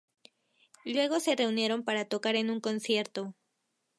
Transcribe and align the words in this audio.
Luego, 0.83 1.19
se 1.19 1.35
reunieron 1.35 1.83
para 1.83 2.05
tocar 2.05 2.35
en 2.35 2.49
un 2.49 2.59
concierto. 2.59 3.35